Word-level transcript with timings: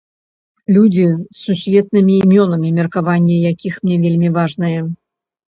Людзі 0.77 1.03
з 1.09 1.17
сусветнымі 1.45 2.15
імёнамі 2.29 2.73
меркаванне 2.79 3.37
якіх 3.51 3.79
мне 3.85 4.01
вельмі 4.09 4.35
важнае. 4.41 4.75